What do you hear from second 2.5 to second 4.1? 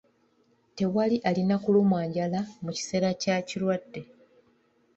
mu kiseera kya kirwadde.